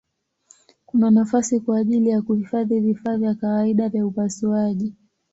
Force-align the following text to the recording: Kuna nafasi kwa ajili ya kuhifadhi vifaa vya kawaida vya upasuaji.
Kuna 0.85 1.11
nafasi 1.11 1.59
kwa 1.59 1.77
ajili 1.79 2.09
ya 2.09 2.21
kuhifadhi 2.21 2.79
vifaa 2.79 3.17
vya 3.17 3.35
kawaida 3.35 3.89
vya 3.89 4.05
upasuaji. 4.07 4.93